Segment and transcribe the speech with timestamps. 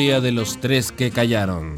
[0.00, 1.76] De los tres que callaron.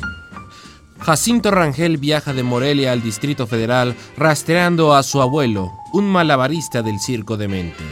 [1.01, 7.01] Jacinto Rangel viaja de Morelia al Distrito Federal rastreando a su abuelo, un malabarista del
[7.01, 7.83] circo de mente.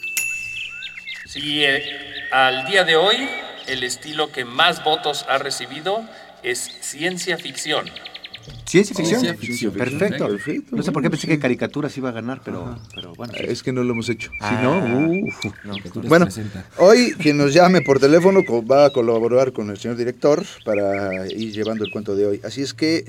[1.26, 1.82] Sí, eh,
[2.30, 3.16] al día de hoy
[3.66, 6.02] el estilo que más votos ha recibido
[6.42, 7.86] es ciencia ficción.
[8.64, 9.20] Ciencia ficción.
[9.20, 9.72] Ciencia ficción.
[9.75, 10.26] Perfecto.
[10.28, 10.76] Perfecto.
[10.76, 13.32] No sé por qué pensé que caricaturas iba a ganar, pero, pero bueno.
[13.36, 14.31] Es que no lo hemos hecho.
[14.41, 14.50] Ah.
[14.50, 14.78] Si no,
[15.26, 15.44] uf.
[15.64, 16.26] No, tú- Bueno,
[16.78, 21.53] hoy quien nos llame por teléfono va a colaborar con el señor director para ir
[21.53, 22.41] llevando el cuento de hoy.
[22.44, 23.04] Así es que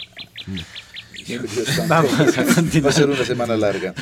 [0.47, 0.61] No.
[1.27, 3.93] Vamos Vamos a Va a ser una semana larga.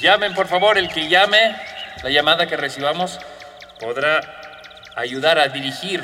[0.00, 1.54] Llamen, por favor, el que llame,
[2.02, 3.18] la llamada que recibamos
[3.80, 4.20] podrá
[4.96, 6.02] ayudar a dirigir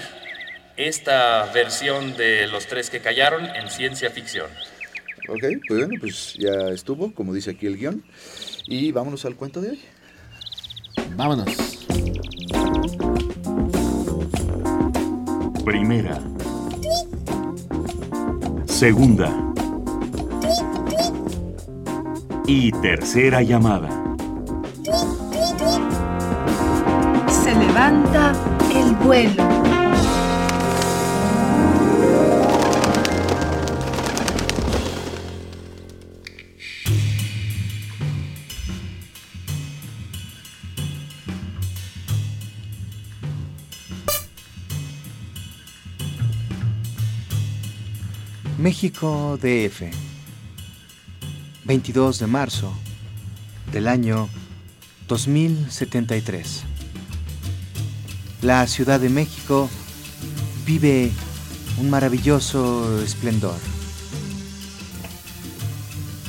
[0.77, 4.47] esta versión de los tres que callaron en ciencia ficción.
[5.29, 8.05] Ok, pues bueno, pues ya estuvo, como dice aquí el guion.
[8.67, 9.81] Y vámonos al cuento de hoy.
[11.17, 11.55] Vámonos.
[15.65, 16.21] Primera.
[18.67, 19.33] Segunda.
[22.51, 23.91] Y tercera llamada.
[27.29, 28.33] Se levanta
[28.75, 29.45] el vuelo.
[48.57, 50.08] México DF.
[51.69, 52.73] 22 de marzo
[53.71, 54.31] del año
[55.07, 56.63] 2073.
[58.41, 59.69] La Ciudad de México
[60.65, 61.11] vive
[61.79, 63.59] un maravilloso esplendor.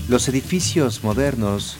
[0.09, 1.77] Los edificios modernos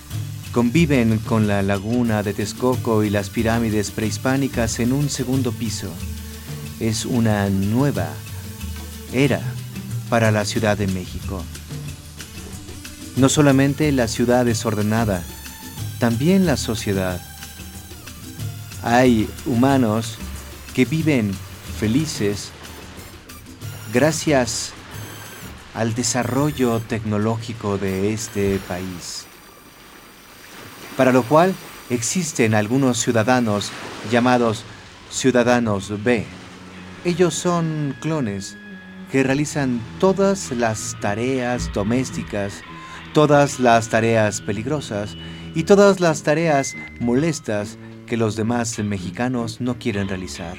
[0.54, 5.92] conviven con la laguna de Texcoco y las pirámides prehispánicas en un segundo piso.
[6.80, 8.08] Es una nueva
[9.12, 9.42] era
[10.10, 11.44] para la Ciudad de México.
[13.20, 15.22] No solamente la ciudad es ordenada,
[16.00, 17.20] también la sociedad.
[18.82, 20.18] Hay humanos
[20.74, 21.36] que viven
[21.78, 22.52] felices
[23.94, 24.72] gracias
[25.74, 29.26] al desarrollo tecnológico de este país.
[30.96, 31.54] Para lo cual
[31.90, 33.70] existen algunos ciudadanos
[34.10, 34.64] llamados
[35.12, 36.26] ciudadanos B.
[37.04, 38.56] Ellos son clones
[39.12, 42.64] que realizan todas las tareas domésticas,
[43.14, 45.16] todas las tareas peligrosas
[45.56, 50.58] y todas las tareas molestas que los demás mexicanos no quieren realizar.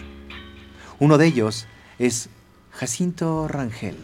[0.99, 1.67] Uno de ellos
[1.99, 2.29] es
[2.71, 3.97] Jacinto Rangel.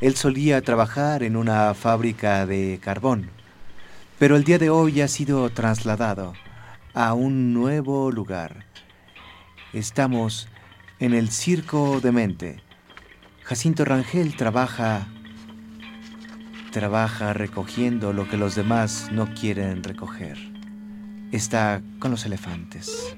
[0.00, 3.30] Él solía trabajar en una fábrica de carbón,
[4.18, 6.34] pero el día de hoy ha sido trasladado
[6.94, 8.64] a un nuevo lugar.
[9.72, 10.48] Estamos
[10.98, 12.62] en el Circo de Mente.
[13.42, 15.08] Jacinto Rangel trabaja
[16.70, 20.38] trabaja recogiendo lo que los demás no quieren recoger.
[21.32, 23.16] Está con los elefantes.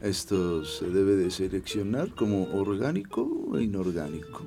[0.00, 4.44] Esto se debe de seleccionar como orgánico o inorgánico.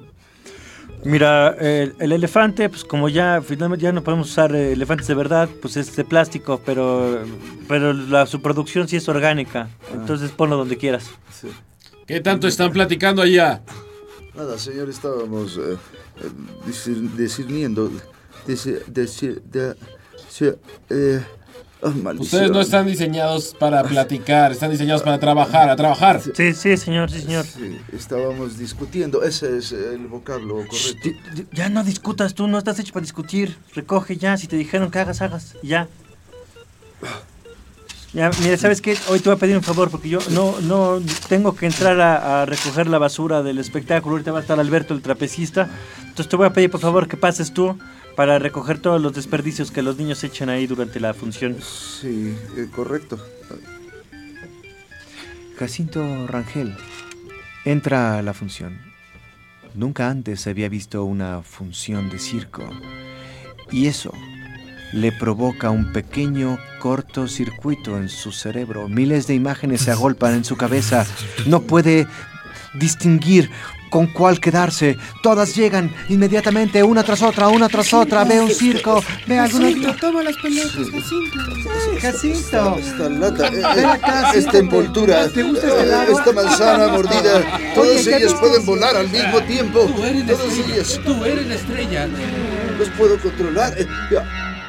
[1.04, 5.16] Mira, el, el elefante, pues como ya finalmente ya no podemos usar eh, elefantes de
[5.16, 7.24] verdad, pues es de plástico, pero,
[7.68, 9.70] pero la, su producción sí es orgánica.
[9.94, 11.10] Entonces ponlo donde quieras.
[11.40, 11.48] Sí.
[12.06, 13.62] ¿Qué tanto están platicando allá?
[14.36, 15.76] Nada, señor, estábamos eh,
[16.22, 17.92] eh, discerniendo.
[18.48, 19.76] Deci- de-
[20.30, 20.58] se-
[20.90, 21.22] eh,
[21.84, 22.14] oh.
[22.20, 26.22] Ustedes no están diseñados para platicar, están diseñados para trabajar, a trabajar.
[26.22, 27.46] Sí, sí, señor, sí, señor.
[27.46, 29.24] Sí, estábamos discutiendo.
[29.24, 31.10] Ese es el vocablo correcto.
[31.52, 33.58] Ya no discutas tú, no estás hecho para discutir.
[33.74, 35.56] Recoge ya, si te dijeron que hagas, hagas.
[35.64, 35.88] Ya.
[38.14, 38.98] Ya, mira, ¿sabes qué?
[39.08, 42.42] Hoy te voy a pedir un favor porque yo no, no tengo que entrar a,
[42.42, 44.16] a recoger la basura del espectáculo.
[44.16, 45.70] Ahorita va a estar Alberto, el trapecista.
[46.02, 47.78] Entonces te voy a pedir, por favor, que pases tú
[48.16, 51.58] para recoger todos los desperdicios que los niños echan ahí durante la función.
[51.62, 53.20] Sí, eh, correcto.
[55.58, 56.76] Jacinto Rangel
[57.66, 58.80] entra a la función.
[59.74, 62.64] Nunca antes había visto una función de circo.
[63.72, 64.12] Y eso
[64.92, 68.90] le provoca un pequeño cortocircuito en su cerebro.
[68.90, 71.06] Miles de imágenes se agolpan en su cabeza.
[71.46, 72.08] No puede
[72.74, 73.50] distinguir
[73.92, 74.98] con cuál quedarse.
[75.22, 78.24] Todas llegan inmediatamente, una tras otra, una tras otra.
[78.24, 79.96] Ve un circo, ve alguna...
[79.98, 82.00] toma las pelotas, Jacinto.
[82.02, 82.78] Jacinto.
[82.80, 87.90] Esta lata, eh, Ven acá, esta envoltura, ¿Te gusta este eh, esta manzana mordida, todas
[87.92, 89.80] Oye, ¿qué ellas pueden volar al mismo tiempo.
[89.82, 91.00] Todas ellas.
[91.06, 92.08] tú eres la estrella.
[92.80, 93.74] Los puedo controlar.
[93.78, 94.26] Eh, ya.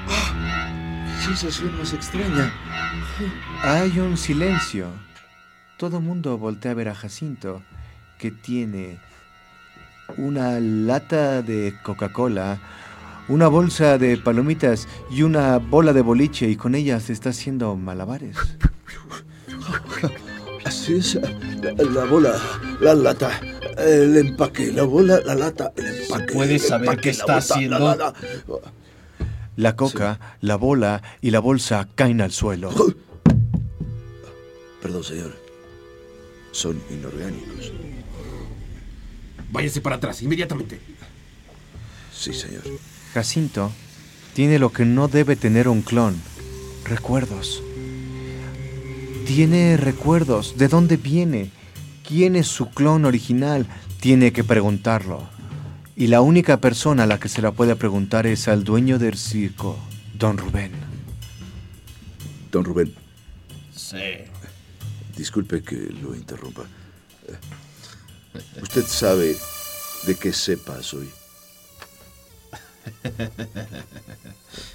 [0.09, 2.53] Ah, sensación más extraña.
[3.63, 4.89] Hay un silencio.
[5.77, 7.63] Todo mundo voltea a ver a Jacinto,
[8.19, 8.99] que tiene
[10.19, 12.61] una lata de Coca-Cola,
[13.29, 18.37] una bolsa de palomitas y una bola de boliche y con ellas está haciendo malabares.
[20.65, 21.15] Así es.
[21.15, 22.35] La, la bola,
[22.81, 23.41] la lata,
[23.79, 26.33] el empaque, la bola, la lata, el empaque.
[26.35, 27.79] puedes saber empaque, qué la está bota, haciendo?
[27.79, 28.15] la, la,
[28.47, 28.73] la.
[29.57, 32.71] La coca, la bola y la bolsa caen al suelo.
[34.81, 35.37] Perdón, señor.
[36.53, 37.71] Son inorgánicos.
[39.53, 40.81] Váyase para atrás, inmediatamente.
[42.13, 42.63] Sí, señor.
[43.13, 43.71] Jacinto
[44.35, 46.17] tiene lo que no debe tener un clon.
[46.85, 47.63] Recuerdos.
[49.27, 50.57] Tiene recuerdos.
[50.57, 51.51] ¿De dónde viene?
[52.09, 53.67] ¿Quién es su clon original?
[54.01, 55.29] Tiene que preguntarlo.
[55.97, 59.19] Y la única persona a la que se la puede preguntar es al dueño del
[59.19, 59.79] circo,
[60.19, 60.73] don Rubén.
[62.51, 62.95] Don Rubén,
[63.75, 63.97] Sí.
[65.17, 66.63] disculpe que lo interrumpa.
[68.35, 69.37] Eh, Usted sabe
[70.07, 71.09] de qué cepa soy.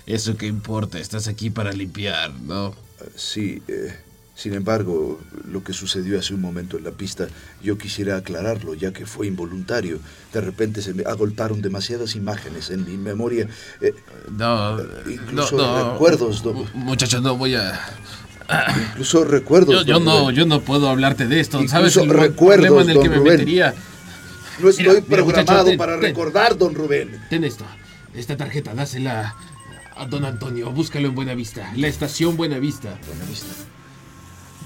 [0.06, 2.70] Eso qué importa, estás aquí para limpiar, ¿no?
[3.02, 3.96] Eh, Sí, eh,
[4.36, 5.20] sin embargo,
[5.52, 7.28] lo que sucedió hace un momento en la pista,
[7.64, 10.00] yo quisiera aclararlo, ya que fue involuntario.
[10.32, 13.48] De repente se me agolparon demasiadas imágenes en mi memoria.
[13.82, 13.94] eh,
[14.32, 14.78] No,
[15.10, 15.92] Incluso no, no.
[15.94, 16.54] recuerdos, no.
[16.54, 17.80] Mu- Muchacho, no voy a...
[18.92, 19.86] incluso recuerdos.
[19.86, 20.36] Yo, no, Rubén.
[20.36, 21.58] yo no puedo hablarte de esto.
[21.58, 23.34] Incluso ¿Sabes el recuerdos, problema en el que me Rubén.
[23.34, 23.74] metería?
[24.60, 26.02] No estoy Mira, mira, programado muchacho, para ten.
[26.02, 27.22] recordar, don Rubén.
[27.30, 27.66] Ten esto.
[28.16, 29.36] Esta tarjeta, dásela
[29.96, 30.72] a don Antonio.
[30.72, 31.72] Búscalo en Buenavista.
[31.76, 32.98] La estación Buenavista.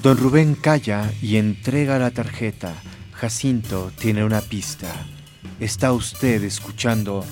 [0.01, 2.73] Don Rubén calla y entrega la tarjeta.
[3.13, 4.87] Jacinto tiene una pista.
[5.59, 7.25] Está usted escuchando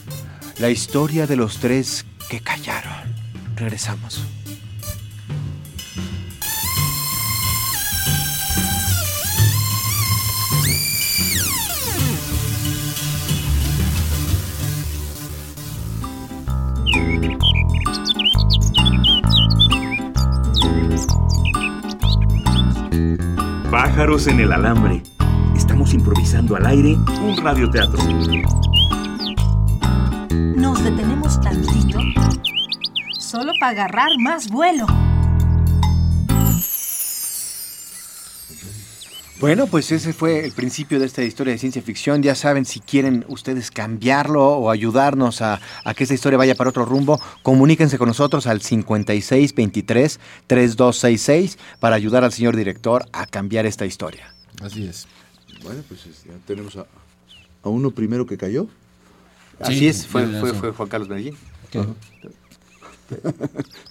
[0.60, 2.94] la historia de los tres que callaron.
[3.56, 4.22] Regresamos.
[23.72, 25.04] Pájaros en el alambre.
[25.56, 28.00] Estamos improvisando al aire un radioteatro.
[30.56, 32.00] Nos detenemos tantito
[33.20, 34.88] solo para agarrar más vuelo.
[39.40, 42.22] Bueno, pues ese fue el principio de esta historia de ciencia ficción.
[42.22, 46.72] Ya saben, si quieren ustedes cambiarlo o ayudarnos a, a que esta historia vaya para
[46.72, 53.86] otro rumbo, comuníquense con nosotros al 5623-3266 para ayudar al señor director a cambiar esta
[53.86, 54.36] historia.
[54.62, 55.08] Así es.
[55.64, 56.86] Bueno, pues ya tenemos a,
[57.64, 58.68] a uno primero que cayó.
[59.62, 61.38] Así es, fue, fue, fue Juan Carlos Medellín.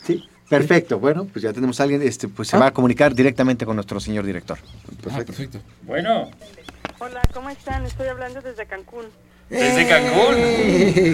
[0.06, 0.98] Sí, perfecto.
[0.98, 4.00] Bueno, pues ya tenemos a alguien, este, pues se va a comunicar directamente con nuestro
[4.00, 4.58] señor director.
[5.10, 5.60] Ah, perfecto.
[5.82, 6.30] Bueno,
[7.00, 7.84] Hola, ¿cómo están?
[7.86, 9.04] Estoy hablando desde Cancún.
[9.48, 10.34] desde Cancún.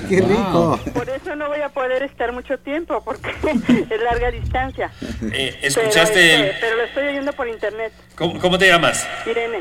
[0.09, 0.81] ¡Qué rico!
[0.95, 3.29] Por eso no voy a poder estar mucho tiempo, porque
[3.91, 4.91] es larga distancia.
[5.31, 6.57] Eh, Pero, ¿Escuchaste este, el...
[6.61, 7.93] pero lo estoy oyendo por internet.
[8.17, 9.07] ¿Cómo, cómo te llamas?
[9.27, 9.61] Irene.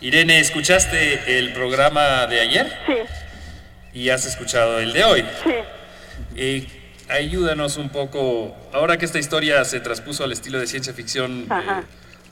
[0.00, 2.72] Irene, ¿escuchaste el programa de ayer?
[2.86, 2.94] Sí,
[4.00, 5.24] Y has escuchado el de hoy.
[5.44, 5.54] sí.
[6.34, 6.66] Eh,
[7.12, 11.82] ayúdanos un poco, ahora que esta historia se traspuso al estilo de ciencia ficción, eh.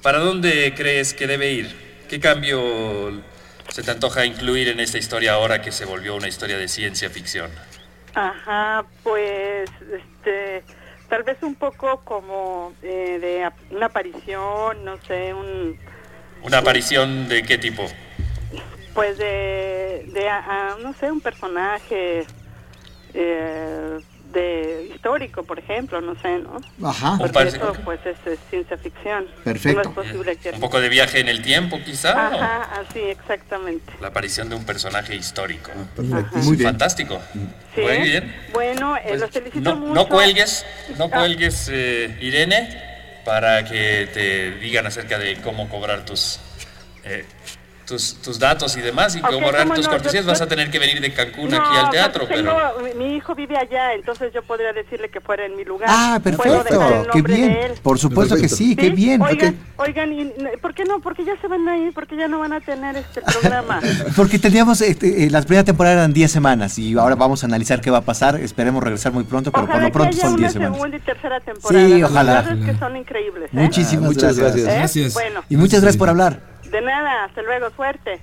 [0.02, 1.74] ¿para dónde crees que debe ir?
[2.08, 3.22] ¿Qué cambio
[3.68, 7.10] se te antoja incluir en esta historia ahora que se volvió una historia de ciencia
[7.10, 7.50] ficción?
[8.14, 10.64] Ajá, pues, este,
[11.08, 15.78] tal vez un poco como eh, de una aparición, no sé, un,
[16.42, 17.86] ¿Una aparición de qué tipo?
[18.94, 22.26] pues de, de ah, no sé, un personaje
[23.14, 23.98] eh,
[24.32, 26.60] de histórico, por ejemplo, no sé, ¿no?
[26.88, 27.12] Ajá.
[27.12, 29.26] Un Porque parece- eso, pues, es, es ciencia ficción.
[29.44, 29.82] Perfecto.
[29.82, 30.50] No es posible que...
[30.50, 32.10] ¿Un poco de viaje en el tiempo quizá?
[32.28, 33.92] Ajá, así, exactamente.
[33.98, 35.70] ¿O La aparición de un personaje histórico.
[35.96, 36.68] Muy bien.
[36.70, 37.20] Fantástico.
[37.74, 37.80] Sí.
[37.82, 38.34] Muy bien.
[38.52, 39.94] Bueno, eh, Pues, los felicito no, mucho.
[39.94, 40.64] no cuelgues,
[40.98, 41.10] no Ah.
[41.18, 42.82] cuelgues, eh, Irene,
[43.24, 46.40] para que te digan acerca de cómo cobrar tus,
[47.04, 47.24] eh,
[47.90, 50.24] tus, tus datos y demás y Ok, cobrar cómo tus no, cortesías.
[50.24, 52.40] yo- Vas a tener que venir de Cancún No, aquí al teatro, pero...
[52.42, 55.88] tengo- mi- mi hijo vive allá, entonces yo podría decirle que fuera en mi lugar.
[55.90, 57.06] Ah, perfecto.
[57.12, 57.72] Qué bien.
[57.82, 59.20] Por supuesto que sí, qué bien.
[59.20, 59.88] Oigan, Ok.
[59.88, 60.32] oigan, y,
[60.62, 61.00] ¿por qué no?
[61.00, 63.80] Porque ya se van a ir, porque ya no van a tener este programa.
[64.16, 67.80] Porque teníamos, este, eh, las primeras temporadas eran 10 semanas y ahora vamos a analizar
[67.80, 68.36] qué va a pasar.
[68.36, 70.74] Esperemos regresar muy pronto, pero por ojalá lo pronto son una 10 semanas.
[70.74, 71.86] segunda y tercera temporada.
[71.88, 72.56] Sí, Las ojalá.
[72.64, 73.44] que son increíbles.
[73.50, 73.56] ¿eh?
[73.56, 74.64] Muchísimas Ah, muchas gracias.
[74.64, 74.68] gracias.
[74.68, 74.78] ¿Eh?
[74.78, 75.14] Gracias.
[75.14, 76.40] Bueno, Y muchas gracias por hablar.
[76.70, 78.20] De nada, hasta luego, suerte.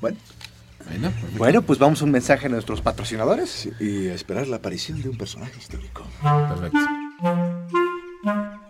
[0.00, 0.16] Bueno,
[0.86, 1.38] Bueno, perfecto.
[1.38, 3.48] Bueno, pues vamos a un mensaje a nuestros patrocinadores.
[3.50, 6.04] sí, y a esperar la aparición de un personaje histórico.
[6.22, 6.78] perfecto.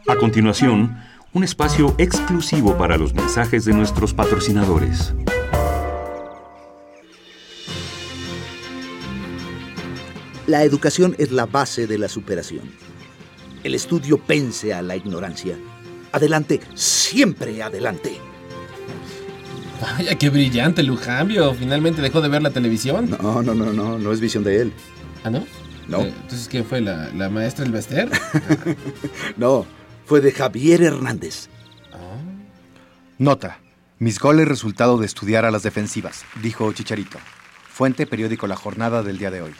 [0.08, 0.98] A continuación,
[1.32, 5.14] un espacio exclusivo para los mensajes de nuestros patrocinadores.
[10.46, 12.70] La educación es la base de la superación.
[13.62, 15.56] El estudio pense a la ignorancia.
[16.12, 18.18] Adelante, siempre adelante.
[19.80, 21.54] Vaya, qué brillante, Lujambio.
[21.54, 23.10] Finalmente dejó de ver la televisión.
[23.20, 24.72] No, no, no, no, no es visión de él.
[25.24, 25.44] ¿Ah, no?
[25.88, 26.02] No.
[26.02, 26.80] Eh, Entonces, ¿quién fue?
[26.80, 28.08] ¿La, la maestra del Bester?
[29.36, 29.66] No,
[30.06, 31.48] fue de Javier Hernández.
[33.18, 33.58] Nota.
[33.98, 37.18] Mis goles resultado de estudiar a las defensivas, dijo Chicharito.
[37.68, 39.52] Fuente periódico La Jornada del día de hoy.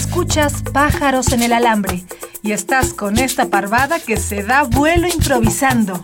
[0.00, 2.04] Escuchas pájaros en el alambre
[2.42, 6.02] y estás con esta parvada que se da vuelo improvisando.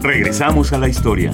[0.00, 1.32] Regresamos a la historia.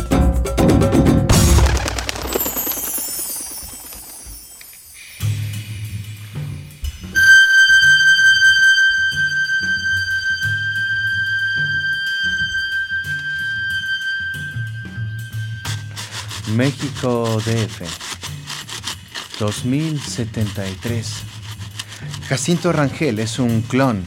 [16.49, 18.06] México DF
[19.39, 21.25] 2073
[22.29, 24.03] Jacinto Rangel es un clon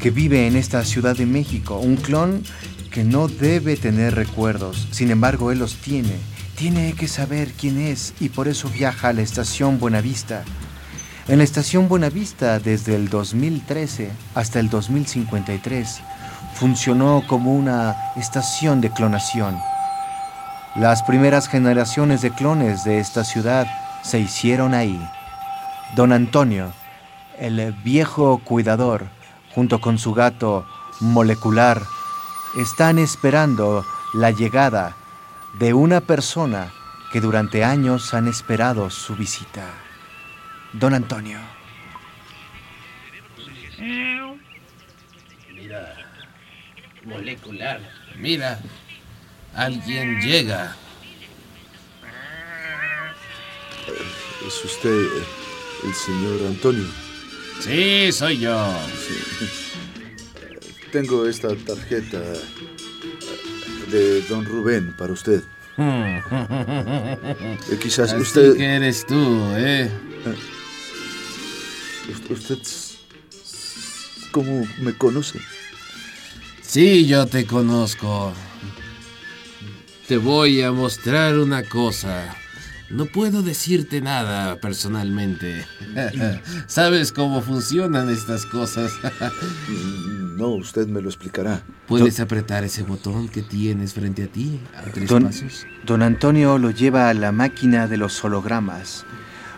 [0.00, 2.42] que vive en esta Ciudad de México, un clon
[2.90, 6.16] que no debe tener recuerdos, sin embargo él los tiene,
[6.56, 10.42] tiene que saber quién es y por eso viaja a la estación Buenavista.
[11.26, 16.00] En la estación Buenavista desde el 2013 hasta el 2053
[16.54, 19.58] funcionó como una estación de clonación.
[20.76, 23.66] Las primeras generaciones de clones de esta ciudad
[24.02, 25.00] se hicieron ahí.
[25.94, 26.72] Don Antonio,
[27.38, 29.06] el viejo cuidador,
[29.54, 30.66] junto con su gato
[31.00, 31.82] molecular,
[32.56, 34.96] están esperando la llegada
[35.58, 36.72] de una persona
[37.12, 39.66] que durante años han esperado su visita.
[40.72, 41.38] Don Antonio.
[47.04, 47.80] Molecular.
[48.16, 48.58] Mira,
[49.54, 50.76] alguien llega.
[54.46, 55.24] ¿Es usted eh,
[55.84, 56.86] el señor Antonio?
[57.60, 58.56] Sí, soy yo.
[60.92, 65.42] Tengo esta tarjeta eh, de don Rubén para usted.
[67.70, 68.56] Eh, quizás Así usted...
[68.56, 69.88] que eres tú, ¿eh?
[72.08, 72.58] Usted, usted
[74.30, 75.40] ¿Cómo me conoce?
[76.62, 78.32] Sí, yo te conozco.
[80.06, 82.34] Te voy a mostrar una cosa.
[82.90, 85.66] No puedo decirte nada personalmente.
[86.66, 88.92] ¿Sabes cómo funcionan estas cosas?
[90.38, 91.62] No, usted me lo explicará.
[91.88, 95.66] Puedes apretar ese botón que tienes frente a ti a tres Don, pasos.
[95.84, 99.04] don Antonio lo lleva a la máquina de los hologramas,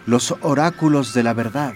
[0.06, 1.74] los oráculos de la verdad,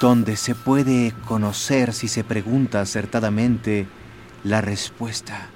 [0.00, 3.86] donde se puede conocer si se pregunta acertadamente
[4.42, 5.50] la respuesta.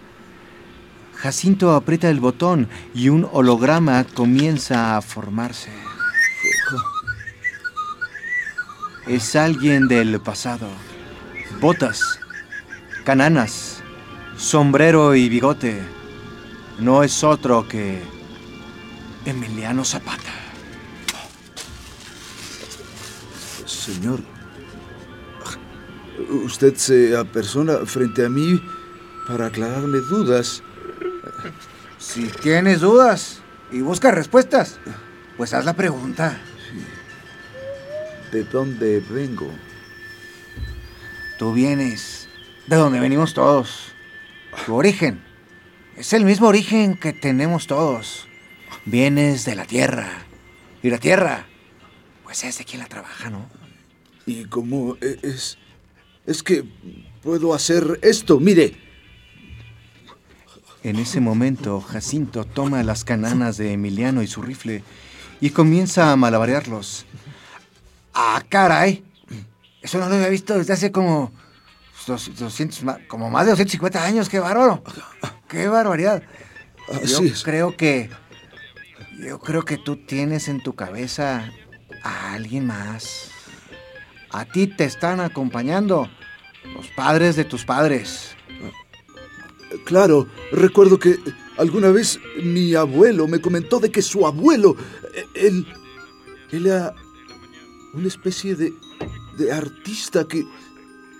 [1.22, 5.70] Jacinto aprieta el botón y un holograma comienza a formarse.
[9.06, 10.68] Es alguien del pasado.
[11.60, 12.18] Botas,
[13.04, 13.82] cananas,
[14.38, 15.82] sombrero y bigote.
[16.78, 18.02] No es otro que
[19.26, 20.32] Emiliano Zapata.
[23.66, 24.20] Señor,
[26.44, 28.58] usted se apersona frente a mí
[29.28, 30.62] para aclararme dudas.
[31.98, 34.78] Si tienes dudas y buscas respuestas,
[35.36, 36.38] pues haz la pregunta.
[38.32, 39.50] ¿De dónde vengo?
[41.38, 42.28] Tú vienes
[42.66, 43.92] de donde venimos todos.
[44.66, 45.22] Tu origen
[45.96, 48.26] es el mismo origen que tenemos todos.
[48.86, 50.08] Vienes de la tierra.
[50.82, 51.46] Y la tierra,
[52.24, 53.46] pues es de quien la trabaja, ¿no?
[54.24, 55.58] ¿Y cómo e- es?
[56.26, 56.64] Es que
[57.22, 58.89] puedo hacer esto, mire.
[60.82, 64.82] En ese momento, Jacinto toma las cananas de Emiliano y su rifle
[65.40, 67.04] y comienza a malabarearlos.
[68.14, 69.04] Ah, caray.
[69.82, 71.32] Eso no lo había visto desde hace como.
[72.06, 74.28] dos- 200, ma- como más de 250 años.
[74.28, 74.82] ¡Qué bárbaro!
[75.48, 76.22] ¡Qué barbaridad!
[76.88, 77.42] Yo Así es.
[77.42, 78.10] creo que.
[79.18, 81.50] Yo creo que tú tienes en tu cabeza
[82.02, 83.30] a alguien más.
[84.30, 86.08] A ti te están acompañando
[86.74, 88.34] los padres de tus padres.
[89.90, 91.18] Claro, recuerdo que
[91.58, 94.76] alguna vez mi abuelo me comentó de que su abuelo,
[95.34, 95.66] él,
[96.52, 96.94] él era
[97.92, 98.72] una especie de,
[99.36, 100.46] de artista que,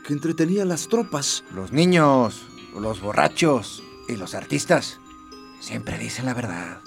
[0.07, 1.43] que entretenía a las tropas.
[1.53, 2.47] Los niños,
[2.79, 5.01] los borrachos y los artistas
[5.59, 6.81] siempre dicen la verdad.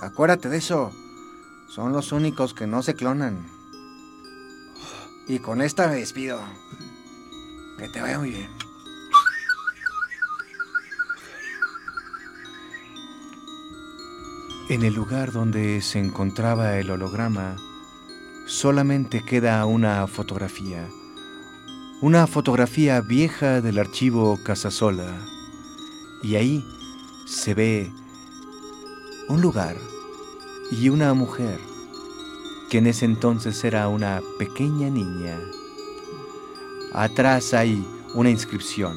[0.00, 0.92] Acuérdate de eso.
[1.68, 3.46] Son los únicos que no se clonan.
[5.28, 6.40] Y con esta me despido.
[7.76, 8.55] Que te vaya muy bien.
[14.68, 17.54] En el lugar donde se encontraba el holograma,
[18.46, 20.88] solamente queda una fotografía.
[22.02, 25.20] Una fotografía vieja del archivo Casasola.
[26.20, 26.64] Y ahí
[27.28, 27.92] se ve
[29.28, 29.76] un lugar
[30.72, 31.60] y una mujer,
[32.68, 35.38] que en ese entonces era una pequeña niña.
[36.92, 38.96] Atrás hay una inscripción,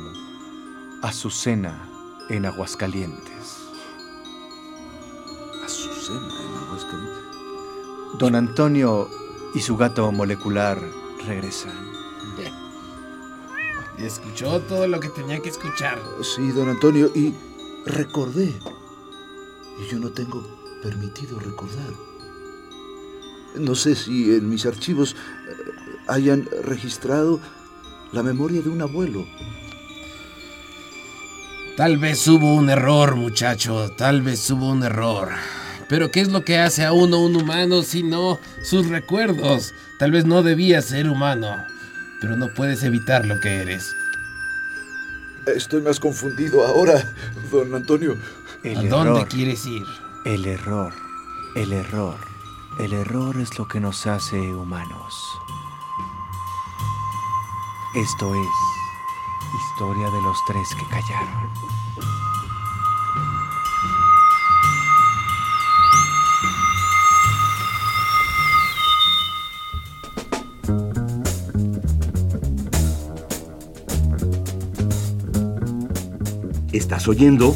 [1.03, 1.87] Azucena
[2.27, 3.28] en Aguascalientes.
[6.65, 7.23] Aguascalientes.
[8.17, 9.09] Don Antonio
[9.53, 10.79] y su gato molecular
[11.25, 11.89] regresan.
[13.97, 15.99] Escuchó todo lo que tenía que escuchar.
[16.21, 17.33] Sí, don Antonio, y
[17.85, 18.53] recordé.
[19.77, 20.41] Y yo no tengo
[20.81, 21.91] permitido recordar.
[23.55, 27.41] No sé si en mis archivos eh, hayan registrado
[28.13, 29.25] la memoria de un abuelo.
[31.75, 33.91] Tal vez hubo un error, muchacho.
[33.97, 35.29] Tal vez hubo un error.
[35.89, 39.73] Pero ¿qué es lo que hace a uno un humano si no sus recuerdos?
[39.97, 41.49] Tal vez no debías ser humano,
[42.21, 43.91] pero no puedes evitar lo que eres.
[45.47, 47.03] Estoy más confundido ahora,
[47.51, 48.15] don Antonio.
[48.63, 49.83] El ¿A dónde error, quieres ir?
[50.25, 50.93] el error,
[51.55, 52.17] el error,
[52.79, 55.15] el error es lo que nos hace humanos.
[57.95, 61.49] Esto es historia de los tres que callaron.
[76.89, 77.55] Estás oyendo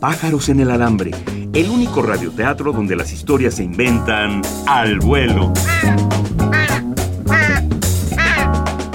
[0.00, 1.12] Pájaros en el Alambre,
[1.52, 5.52] el único radioteatro donde las historias se inventan al vuelo.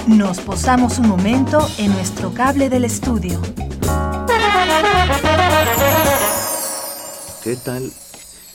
[0.06, 3.42] Nos posamos un momento en nuestro cable del estudio.
[7.42, 7.90] ¿Qué tal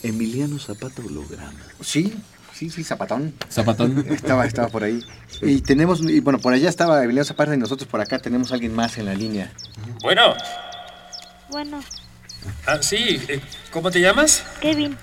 [0.03, 1.59] Emiliano Zapata holograma?
[1.81, 2.13] Sí,
[2.53, 3.33] sí, sí, Zapatón.
[3.49, 4.05] Zapatón.
[4.11, 4.99] Estaba, estaba por ahí.
[5.41, 8.53] Y tenemos, y bueno, por allá estaba Emiliano Zapata y nosotros por acá tenemos a
[8.53, 9.51] alguien más en la línea.
[10.03, 10.35] Bueno,
[11.49, 11.81] Bueno,
[12.67, 13.19] Ah, sí.
[13.27, 13.39] eh,
[13.71, 14.43] ¿Cómo te llamas?
[14.61, 14.97] Kevin,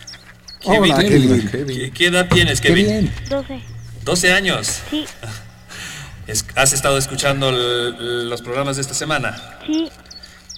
[0.60, 0.92] Kevin.
[0.92, 1.48] Hola, Kevin.
[1.50, 2.86] ¿Qué, qué edad tienes, Kevin?
[2.86, 3.14] bien.
[3.28, 3.60] 12.
[4.04, 4.80] 12 años.
[4.90, 5.04] Sí,
[6.54, 9.58] ¿Has estado escuchando los programas de esta semana?
[9.66, 9.90] sí.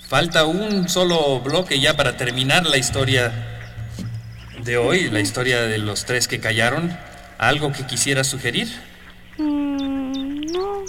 [0.06, 3.32] Falta un solo bloque ya para terminar la historia
[4.62, 6.96] de hoy, la historia de los tres que callaron.
[7.38, 8.68] ¿Algo que quisieras sugerir?
[9.38, 10.84] Mm, no.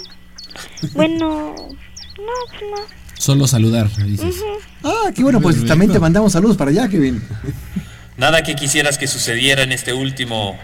[0.92, 2.76] Bueno, no, pues no.
[3.18, 4.36] Solo saludar, dices.
[4.84, 7.22] Ah, qué bueno, pues también te mandamos saludos para allá, Kevin.
[8.16, 10.58] Nada que quisieras que sucediera en este último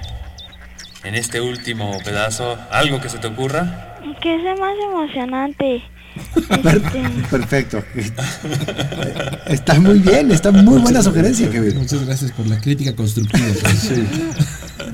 [1.05, 3.99] en este último pedazo, algo que se te ocurra.
[4.23, 5.83] Que sea más emocionante.
[6.63, 6.83] Per-
[7.31, 7.83] Perfecto.
[9.47, 11.79] Está muy bien, está muy buena sugerencia, Kevin.
[11.79, 13.47] Muchas gracias por la crítica constructiva.
[13.71, 14.07] Sí.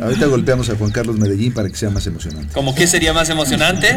[0.01, 2.53] Ahorita golpeamos a Juan Carlos Medellín para que sea más emocionante.
[2.55, 3.89] ¿Cómo qué sería más emocionante?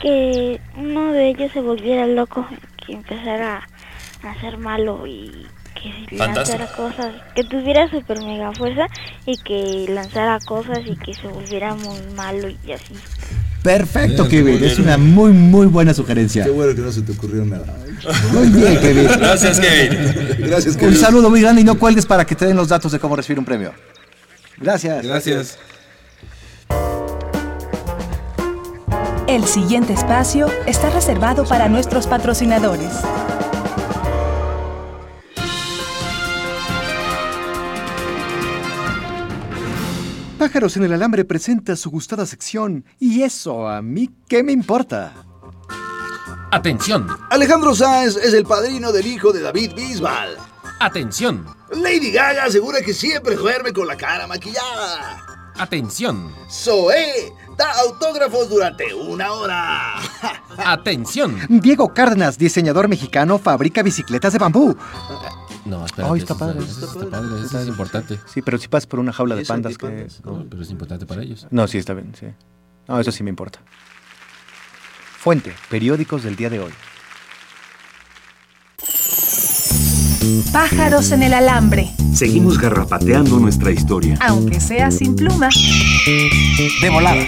[0.00, 2.46] Que uno de ellos se volviera loco,
[2.86, 3.66] que empezara
[4.22, 5.30] a ser malo y
[5.74, 6.58] que Fantástico.
[6.58, 8.86] lanzara cosas, que tuviera super mega fuerza
[9.26, 12.94] y que lanzara cosas y que se volviera muy malo y así.
[13.62, 14.62] Perfecto, Kevin.
[14.62, 16.44] Es una muy, muy buena sugerencia.
[16.44, 17.64] Qué bueno que no se te ocurrió nada.
[18.32, 19.06] Muy bien, Kevin.
[19.18, 20.46] Gracias, Kevin.
[20.48, 20.96] Gracias, Un Kevin.
[20.96, 23.38] saludo muy grande y no cuelgues para que te den los datos de cómo recibir
[23.38, 23.72] un premio.
[24.58, 25.02] Gracias.
[25.04, 25.58] Gracias.
[29.26, 32.92] El siguiente espacio está reservado para nuestros patrocinadores.
[40.38, 42.84] Pájaros en el Alambre presenta su gustada sección.
[43.00, 45.14] Y eso, a mí, ¿qué me importa?
[46.50, 50.36] Atención, Alejandro Sáenz es el padrino del hijo de David Bisbal.
[50.80, 55.24] atención, Lady Gaga asegura que siempre duerme con la cara maquillada.
[55.56, 59.94] atención, Zoé da autógrafos durante una hora.
[60.58, 61.38] atención.
[61.48, 64.76] Diego Cárdenas, diseñador mexicano, fabrica bicicletas de bambú.
[65.64, 66.12] No, espérate.
[66.12, 66.58] Ay, está padre.
[66.60, 68.20] Eso está padre, eso es importante.
[68.26, 70.08] Sí, pero si pasas por una jaula de pandas ¿qué que...
[70.24, 71.46] No, pero es importante para ellos.
[71.50, 72.26] No, sí, está bien, sí.
[72.86, 73.60] No, eso sí me importa.
[75.18, 76.72] Fuente, periódicos del día de hoy.
[80.52, 84.16] Pájaros en el alambre, Seguimos garrapateando nuestra historia.
[84.20, 85.48] aunque sea sin pluma.
[86.80, 87.24] De volada.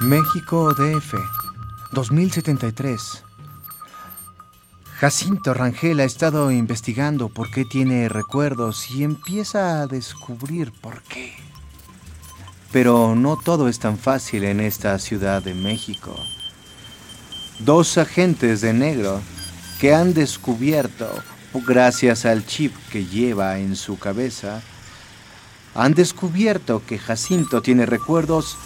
[0.00, 1.14] México DF,
[1.92, 3.24] 2073.
[4.98, 11.35] Jacinto Rangel ha estado investigando por qué tiene recuerdos y empieza a descubrir por qué.
[12.76, 16.14] Pero no todo es tan fácil en esta Ciudad de México.
[17.60, 19.22] Dos agentes de negro
[19.80, 21.08] que han descubierto,
[21.66, 24.60] gracias al chip que lleva en su cabeza,
[25.74, 28.58] han descubierto que Jacinto tiene recuerdos,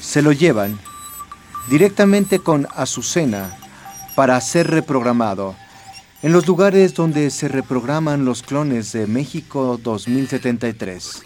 [0.00, 0.80] se lo llevan
[1.68, 3.58] directamente con Azucena
[4.14, 5.54] para ser reprogramado
[6.22, 11.24] en los lugares donde se reprograman los clones de México 2073,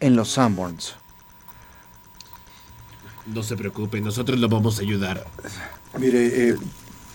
[0.00, 0.96] en los Sanborns.
[3.26, 5.24] No se preocupe, nosotros lo vamos a ayudar.
[5.98, 6.56] Mire, eh,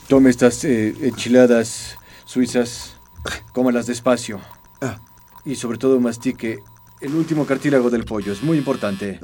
[0.07, 2.95] tome estas eh, enchiladas suizas,
[3.51, 4.39] cómalas despacio.
[5.45, 6.59] Y sobre todo mastique
[6.99, 9.19] el último cartílago del pollo, es muy importante.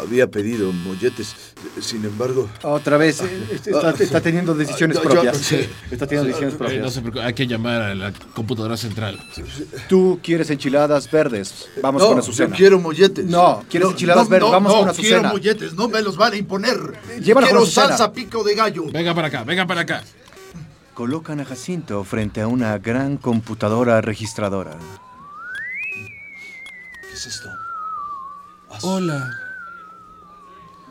[0.00, 1.34] Había pedido molletes,
[1.80, 2.48] sin embargo.
[2.62, 5.36] Otra vez, eh, está, está teniendo decisiones No, yo- propias.
[5.38, 5.68] sí.
[5.90, 6.92] Está teniendo decisiones Eh, no propias.
[6.94, 9.18] se preocupe, hay que llamar a la computadora central.
[9.88, 12.54] Tú quieres enchiladas verdes, vamos no, con Azucena.
[12.54, 13.24] quiero molletes.
[13.24, 14.46] No, ¿quieres No, enchiladas no, verdes?
[14.48, 15.32] no, vamos no, con quiero Azucena.
[15.32, 16.76] molletes, no me los van a imponer.
[16.78, 18.84] Con quiero salsa pico de gallo.
[18.92, 20.02] Venga para acá, venga para acá.
[20.94, 24.76] Colocan a Jacinto frente a una gran computadora registradora.
[27.02, 27.48] ¿Qué es esto?
[28.82, 29.30] Hola,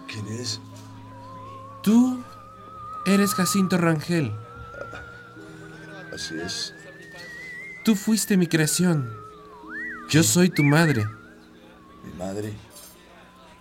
[0.08, 0.60] ¿Quién es?
[1.82, 2.20] tú
[3.06, 4.32] eres Jacinto Rangel.
[6.14, 6.74] Así es.
[7.84, 9.14] Tú fuiste mi creación.
[10.10, 11.06] Yo soy tu madre.
[12.04, 12.54] Mi madre.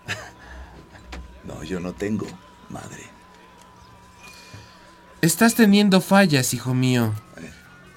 [1.43, 2.25] No, yo no tengo
[2.69, 3.03] madre.
[5.21, 7.13] Estás teniendo fallas, hijo mío.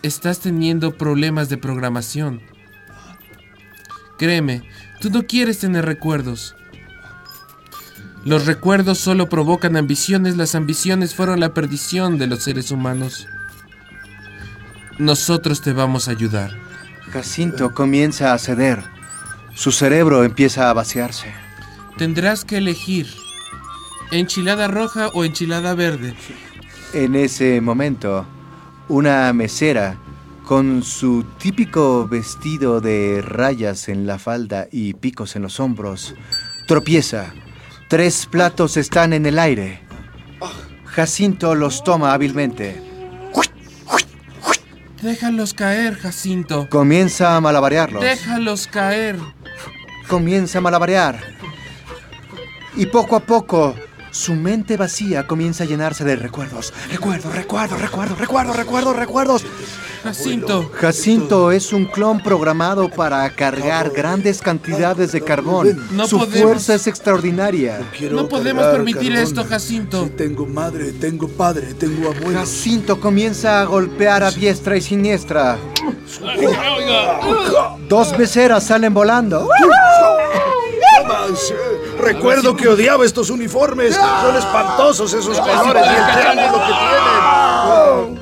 [0.03, 2.43] Estás teniendo problemas de programación.
[4.19, 4.69] Créeme,
[5.01, 6.58] tú no quieres tener recuerdos.
[8.25, 13.27] Los recuerdos solo provocan ambiciones, las ambiciones fueron la perdición de los seres humanos.
[14.99, 16.51] Nosotros te vamos a ayudar.
[17.13, 18.83] Jacinto comienza a ceder.
[19.55, 21.33] Su cerebro empieza a vaciarse.
[21.97, 23.07] Tendrás que elegir
[24.11, 26.15] enchilada roja o enchilada verde.
[26.93, 28.27] En ese momento,
[28.89, 29.97] una mesera,
[30.45, 36.15] con su típico vestido de rayas en la falda y picos en los hombros,
[36.67, 37.33] Tropieza.
[37.89, 39.81] Tres platos están en el aire.
[40.85, 42.83] Jacinto los toma hábilmente.
[45.01, 46.69] Déjalos caer, Jacinto.
[46.69, 48.03] Comienza a malabarearlos.
[48.03, 49.17] Déjalos caer.
[50.07, 51.19] Comienza a malabarear.
[52.77, 53.75] Y poco a poco,
[54.11, 56.75] su mente vacía comienza a llenarse de recuerdos.
[56.91, 59.47] Recuerdos, recuerdos, recuerdos, recuerdos, recuerdos, recuerdos.
[60.09, 60.71] Jacinto.
[60.75, 65.87] Jacinto es un clon programado para cargar grandes cantidades de carbón.
[65.93, 67.81] No Su podemos- fuerza es extraordinaria.
[68.11, 70.09] No podemos permitir esto, Jacinto.
[70.17, 72.39] tengo madre, tengo padre, tengo abuelo.
[72.39, 75.57] Jacinto comienza a golpear a diestra y siniestra.
[77.89, 79.49] Dos beceras salen volando.
[82.01, 83.95] Recuerdo que odiaba estos uniformes.
[83.95, 88.18] Son espantosos esos colores y el triángulo que tienen.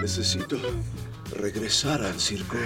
[0.00, 0.56] Necesito
[1.36, 2.56] regresar al circo.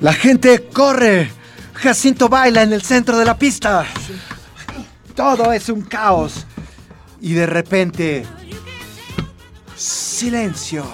[0.00, 1.30] La gente corre.
[1.74, 3.84] Jacinto baila en el centro de la pista.
[5.14, 6.46] Todo es un caos.
[7.20, 8.26] Y de repente...
[9.76, 10.84] Silencio.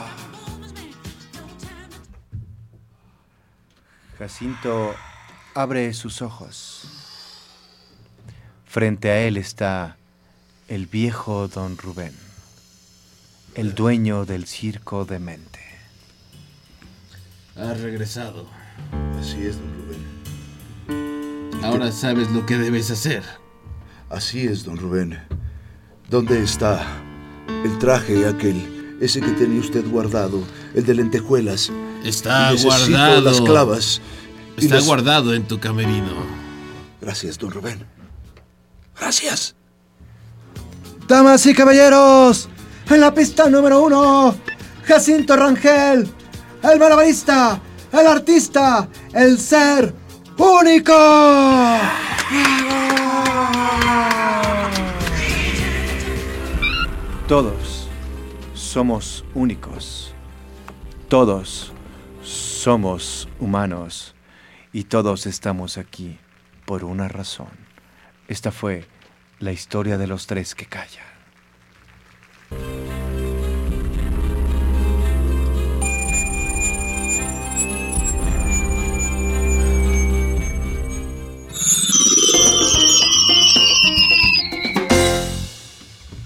[4.19, 4.95] Jacinto
[5.55, 6.83] abre sus ojos.
[8.67, 9.97] Frente a él está
[10.69, 12.15] el viejo don Rubén,
[13.55, 15.61] el dueño del circo de mente.
[17.57, 18.47] Has regresado.
[19.21, 19.73] Así es, don
[20.89, 21.63] Rubén.
[21.65, 23.23] Ahora sabes lo que debes hacer.
[24.09, 25.19] Así es, don Rubén.
[26.09, 26.87] ¿Dónde está
[27.65, 30.43] el traje aquel, ese que tenía usted guardado,
[30.75, 31.71] el de lentejuelas?
[32.05, 33.21] Está guardado.
[33.21, 34.01] las clavas.
[34.57, 36.25] Está las- guardado en tu camerino.
[37.01, 37.85] Gracias, don Rubén.
[38.99, 39.55] Gracias.
[41.07, 42.49] Damas y caballeros,
[42.91, 44.35] en la pista número uno,
[44.85, 46.09] Jacinto Rangel,
[46.63, 47.61] el malabarista,
[47.93, 49.95] el artista, el ser
[50.37, 50.93] único.
[57.29, 57.89] Todos
[58.55, 60.13] somos únicos.
[61.09, 61.73] Todos
[62.25, 64.15] somos humanos.
[64.73, 66.19] Y todos estamos aquí
[66.65, 67.51] por una razón.
[68.29, 68.87] Esta fue
[69.39, 71.11] la historia de los tres que callan.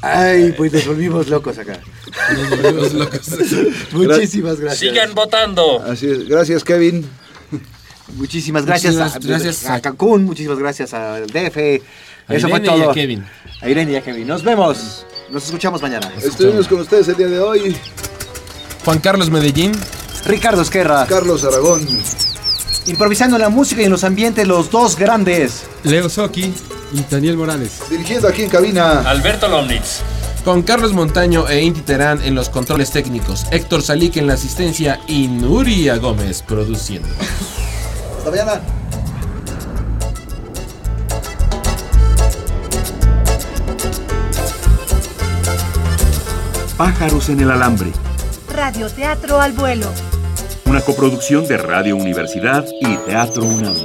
[0.04, 1.78] Ay, pues nos volvimos locos acá.
[2.36, 3.20] Nos volvimos locos.
[3.92, 4.80] Muchísimas gracias.
[4.80, 5.82] Sigan votando.
[5.82, 6.28] Así es.
[6.28, 7.08] Gracias, Kevin.
[8.16, 11.56] Muchísimas gracias, Muchísimas a, gracias a Cancún, muchísimas gracias al DF.
[12.28, 12.90] A Eso fue Irene y todo.
[12.90, 13.24] a Kevin.
[13.62, 14.26] A Irene y a Kevin.
[14.26, 15.06] Nos vemos.
[15.30, 16.12] Nos escuchamos mañana.
[16.22, 17.74] Estuvimos con ustedes el día de hoy.
[18.84, 19.72] Juan Carlos Medellín.
[20.26, 21.06] Ricardo Esquerra.
[21.08, 21.86] Carlos Aragón.
[22.86, 25.64] Improvisando en la música y en los ambientes, los dos grandes.
[25.82, 26.52] Leo Soki
[26.94, 27.82] y Daniel Morales.
[27.90, 29.00] Dirigiendo aquí en cabina.
[29.00, 30.00] Alberto Lomnitz.
[30.44, 35.00] Con Carlos Montaño e Inti Terán en los controles técnicos, Héctor Salik en la asistencia
[35.08, 37.08] y Nuria Gómez produciendo.
[38.18, 38.60] Hasta mañana.
[46.76, 47.92] Pájaros en el alambre.
[48.52, 49.86] Radioteatro al vuelo.
[50.66, 53.76] Una coproducción de Radio Universidad y Teatro UNAM.